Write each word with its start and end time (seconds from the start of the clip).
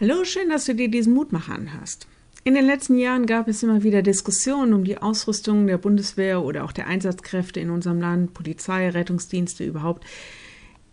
Hallo, 0.00 0.24
schön, 0.24 0.48
dass 0.48 0.64
du 0.64 0.76
dir 0.76 0.88
diesen 0.88 1.12
Mutmacher 1.12 1.54
anhörst. 1.54 2.06
In 2.44 2.54
den 2.54 2.66
letzten 2.66 2.98
Jahren 2.98 3.26
gab 3.26 3.48
es 3.48 3.64
immer 3.64 3.82
wieder 3.82 4.00
Diskussionen 4.00 4.72
um 4.72 4.84
die 4.84 4.98
Ausrüstung 4.98 5.66
der 5.66 5.76
Bundeswehr 5.76 6.40
oder 6.44 6.62
auch 6.62 6.70
der 6.70 6.86
Einsatzkräfte 6.86 7.58
in 7.58 7.68
unserem 7.68 8.00
Land, 8.00 8.32
Polizei, 8.32 8.90
Rettungsdienste 8.90 9.64
überhaupt. 9.64 10.04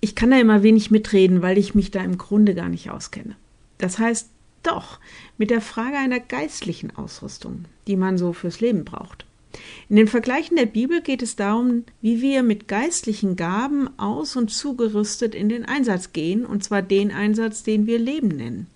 Ich 0.00 0.14
kann 0.14 0.30
da 0.30 0.38
immer 0.38 0.62
wenig 0.62 0.92
mitreden, 0.92 1.42
weil 1.42 1.58
ich 1.58 1.74
mich 1.74 1.90
da 1.90 2.00
im 2.04 2.16
Grunde 2.16 2.54
gar 2.54 2.68
nicht 2.68 2.90
auskenne. 2.92 3.34
Das 3.78 3.98
heißt 3.98 4.28
doch 4.62 5.00
mit 5.36 5.50
der 5.50 5.60
Frage 5.60 5.96
einer 5.96 6.20
geistlichen 6.20 6.94
Ausrüstung, 6.96 7.64
die 7.88 7.96
man 7.96 8.18
so 8.18 8.32
fürs 8.32 8.60
Leben 8.60 8.84
braucht. 8.84 9.26
In 9.88 9.96
den 9.96 10.08
Vergleichen 10.08 10.56
der 10.56 10.66
Bibel 10.66 11.02
geht 11.02 11.22
es 11.22 11.36
darum, 11.36 11.84
wie 12.00 12.22
wir 12.22 12.42
mit 12.42 12.68
geistlichen 12.68 13.36
Gaben 13.36 13.88
aus 13.98 14.36
und 14.36 14.50
zugerüstet 14.50 15.34
in 15.34 15.48
den 15.48 15.64
Einsatz 15.64 16.12
gehen, 16.12 16.46
und 16.46 16.64
zwar 16.64 16.82
den 16.82 17.10
Einsatz, 17.10 17.62
den 17.62 17.86
wir 17.86 17.98
Leben 17.98 18.28
nennen. 18.28 18.66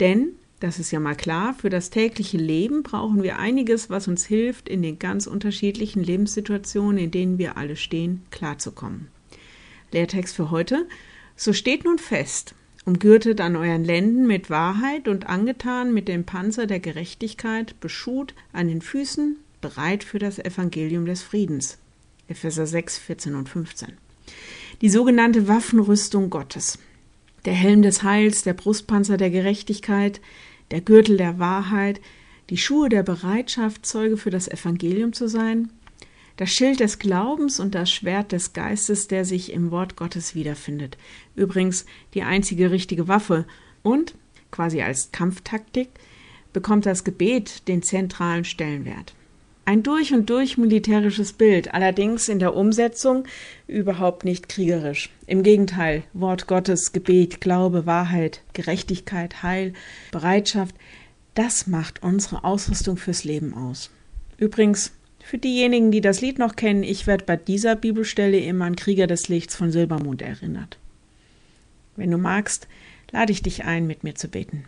Denn, 0.00 0.30
das 0.60 0.78
ist 0.78 0.92
ja 0.92 1.00
mal 1.00 1.16
klar, 1.16 1.54
für 1.54 1.70
das 1.70 1.90
tägliche 1.90 2.38
Leben 2.38 2.82
brauchen 2.82 3.22
wir 3.22 3.38
einiges, 3.38 3.90
was 3.90 4.06
uns 4.06 4.24
hilft, 4.24 4.68
in 4.68 4.82
den 4.82 4.98
ganz 4.98 5.26
unterschiedlichen 5.26 6.04
Lebenssituationen, 6.04 6.98
in 6.98 7.10
denen 7.10 7.38
wir 7.38 7.56
alle 7.56 7.76
stehen, 7.76 8.22
klarzukommen. 8.30 9.08
Lehrtext 9.90 10.36
für 10.36 10.50
heute. 10.50 10.86
So 11.34 11.52
steht 11.52 11.84
nun 11.84 11.98
fest, 11.98 12.54
umgürtet 12.84 13.40
an 13.40 13.56
euren 13.56 13.84
Lenden 13.84 14.26
mit 14.26 14.50
Wahrheit 14.50 15.08
und 15.08 15.26
angetan 15.26 15.92
mit 15.92 16.08
dem 16.08 16.24
Panzer 16.24 16.66
der 16.66 16.80
Gerechtigkeit, 16.80 17.78
beschut 17.80 18.34
an 18.52 18.68
den 18.68 18.82
Füßen, 18.82 19.36
bereit 19.62 20.04
für 20.04 20.18
das 20.18 20.38
Evangelium 20.38 21.06
des 21.06 21.22
Friedens. 21.22 21.78
Epheser 22.28 22.66
6, 22.66 22.98
14 22.98 23.34
und 23.34 23.48
15. 23.48 23.94
Die 24.82 24.90
sogenannte 24.90 25.48
Waffenrüstung 25.48 26.28
Gottes. 26.28 26.78
Der 27.46 27.54
Helm 27.54 27.80
des 27.80 28.02
Heils, 28.02 28.42
der 28.42 28.52
Brustpanzer 28.52 29.16
der 29.16 29.30
Gerechtigkeit, 29.30 30.20
der 30.70 30.82
Gürtel 30.82 31.16
der 31.16 31.38
Wahrheit, 31.38 32.00
die 32.50 32.58
Schuhe 32.58 32.88
der 32.88 33.02
Bereitschaft, 33.02 33.86
Zeuge 33.86 34.16
für 34.16 34.30
das 34.30 34.48
Evangelium 34.48 35.12
zu 35.12 35.28
sein, 35.28 35.70
das 36.36 36.50
Schild 36.50 36.80
des 36.80 36.98
Glaubens 36.98 37.60
und 37.60 37.74
das 37.74 37.90
Schwert 37.90 38.32
des 38.32 38.52
Geistes, 38.52 39.06
der 39.08 39.24
sich 39.24 39.52
im 39.52 39.70
Wort 39.70 39.96
Gottes 39.96 40.34
wiederfindet. 40.34 40.96
Übrigens 41.36 41.84
die 42.14 42.22
einzige 42.22 42.70
richtige 42.70 43.06
Waffe. 43.08 43.46
Und, 43.82 44.14
quasi 44.50 44.82
als 44.82 45.12
Kampftaktik, 45.12 45.88
bekommt 46.52 46.86
das 46.86 47.04
Gebet 47.04 47.68
den 47.68 47.82
zentralen 47.82 48.44
Stellenwert. 48.44 49.14
Ein 49.64 49.84
durch 49.84 50.12
und 50.12 50.28
durch 50.28 50.58
militärisches 50.58 51.32
Bild, 51.32 51.72
allerdings 51.72 52.28
in 52.28 52.40
der 52.40 52.56
Umsetzung 52.56 53.24
überhaupt 53.68 54.24
nicht 54.24 54.48
kriegerisch. 54.48 55.10
Im 55.26 55.44
Gegenteil, 55.44 56.02
Wort 56.12 56.48
Gottes, 56.48 56.92
Gebet, 56.92 57.40
Glaube, 57.40 57.86
Wahrheit, 57.86 58.42
Gerechtigkeit, 58.54 59.44
Heil, 59.44 59.72
Bereitschaft, 60.10 60.74
das 61.34 61.68
macht 61.68 62.02
unsere 62.02 62.42
Ausrüstung 62.42 62.96
fürs 62.96 63.22
Leben 63.22 63.54
aus. 63.54 63.90
Übrigens, 64.36 64.92
für 65.22 65.38
diejenigen, 65.38 65.92
die 65.92 66.00
das 66.00 66.20
Lied 66.20 66.38
noch 66.38 66.56
kennen, 66.56 66.82
ich 66.82 67.06
werde 67.06 67.24
bei 67.24 67.36
dieser 67.36 67.76
Bibelstelle 67.76 68.38
immer 68.40 68.64
an 68.64 68.74
Krieger 68.76 69.06
des 69.06 69.28
Lichts 69.28 69.54
von 69.54 69.70
Silbermond 69.70 70.20
erinnert. 70.20 70.78
Wenn 71.94 72.10
du 72.10 72.18
magst, 72.18 72.66
lade 73.12 73.30
ich 73.30 73.42
dich 73.42 73.64
ein, 73.64 73.86
mit 73.86 74.02
mir 74.02 74.16
zu 74.16 74.26
beten. 74.26 74.64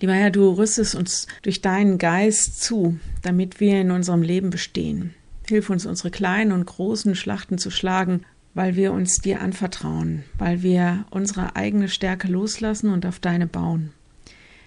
Lieber 0.00 0.14
Herr, 0.14 0.30
du 0.30 0.50
rüstest 0.50 0.94
uns 0.94 1.26
durch 1.42 1.60
deinen 1.60 1.98
Geist 1.98 2.62
zu, 2.62 2.98
damit 3.22 3.58
wir 3.58 3.80
in 3.80 3.90
unserem 3.90 4.22
Leben 4.22 4.50
bestehen. 4.50 5.14
Hilf 5.48 5.70
uns, 5.70 5.86
unsere 5.86 6.10
kleinen 6.10 6.52
und 6.52 6.66
großen 6.66 7.16
Schlachten 7.16 7.58
zu 7.58 7.70
schlagen, 7.70 8.22
weil 8.54 8.76
wir 8.76 8.92
uns 8.92 9.16
dir 9.16 9.40
anvertrauen, 9.40 10.24
weil 10.36 10.62
wir 10.62 11.06
unsere 11.10 11.56
eigene 11.56 11.88
Stärke 11.88 12.28
loslassen 12.28 12.90
und 12.90 13.06
auf 13.06 13.18
deine 13.18 13.46
bauen. 13.46 13.92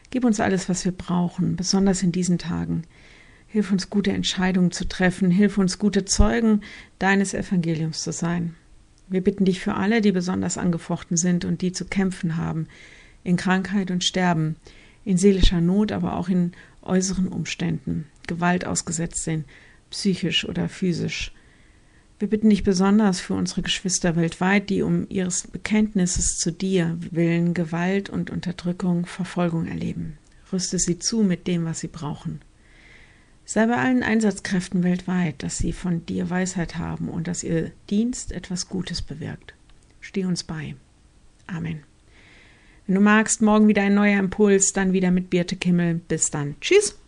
Gib 0.10 0.26
uns 0.26 0.42
alles, 0.42 0.68
was 0.68 0.84
wir 0.84 0.92
brauchen, 0.92 1.56
besonders 1.56 2.04
in 2.04 2.12
diesen 2.12 2.38
Tagen. 2.38 2.84
Hilf 3.48 3.72
uns, 3.72 3.90
gute 3.90 4.12
Entscheidungen 4.12 4.72
zu 4.72 4.88
treffen. 4.88 5.32
Hilf 5.32 5.58
uns, 5.58 5.80
gute 5.80 6.04
Zeugen 6.04 6.62
deines 7.00 7.34
Evangeliums 7.34 8.02
zu 8.02 8.12
sein. 8.12 8.56
Wir 9.08 9.22
bitten 9.22 9.46
dich 9.46 9.62
für 9.62 9.76
alle, 9.76 10.02
die 10.02 10.12
besonders 10.12 10.58
angefochten 10.58 11.16
sind 11.16 11.46
und 11.46 11.62
die 11.62 11.72
zu 11.72 11.86
kämpfen 11.86 12.38
haben, 12.38 12.68
in 13.24 13.36
Krankheit 13.36 13.92
und 13.92 14.04
Sterben, 14.04 14.56
in 15.06 15.18
seelischer 15.18 15.62
Not, 15.62 15.92
aber 15.92 16.18
auch 16.18 16.30
in 16.30 16.52
äußeren 16.82 17.28
Umständen, 17.28 18.06
Gewalt 18.28 18.66
ausgesetzt 18.66 19.24
sind, 19.24 19.46
psychisch 19.90 20.48
oder 20.48 20.70
physisch. 20.70 21.32
Wir 22.20 22.30
bitten 22.30 22.50
dich 22.52 22.64
besonders 22.64 23.20
für 23.20 23.34
unsere 23.34 23.64
Geschwister 23.64 24.16
weltweit, 24.16 24.70
die 24.70 24.84
um 24.84 25.08
ihres 25.10 25.48
Bekenntnisses 25.48 26.38
zu 26.38 26.52
dir 26.52 26.98
willen 27.00 27.54
Gewalt 27.56 28.10
und 28.10 28.30
Unterdrückung, 28.30 29.08
Verfolgung 29.08 29.66
erleben. 29.66 30.18
Rüste 30.54 30.78
sie 30.78 31.00
zu 31.00 31.24
mit 31.24 31.48
dem, 31.48 31.66
was 31.66 31.80
sie 31.80 31.88
brauchen. 31.88 32.42
Sei 33.44 33.66
bei 33.66 33.78
allen 33.78 34.04
Einsatzkräften 34.04 34.84
weltweit, 34.84 35.42
dass 35.42 35.58
sie 35.58 35.74
von 35.74 36.06
dir 36.06 36.30
Weisheit 36.30 36.78
haben 36.78 37.10
und 37.10 37.28
dass 37.28 37.44
ihr 37.44 37.72
Dienst 37.90 38.32
etwas 38.32 38.70
Gutes 38.70 39.02
bewirkt. 39.02 39.56
Steh 40.00 40.26
uns 40.26 40.44
bei. 40.44 40.76
Amen. 41.48 41.84
Wenn 42.88 42.96
du 42.96 43.02
magst, 43.02 43.42
morgen 43.42 43.68
wieder 43.68 43.84
ein 43.84 43.96
neuer 43.96 44.20
Impuls, 44.20 44.74
dann 44.74 44.94
wieder 44.94 45.12
mit 45.12 45.30
Birte 45.30 45.56
Kimmel. 45.56 45.96
Bis 45.96 46.30
dann. 46.32 46.56
Tschüss. 46.62 47.01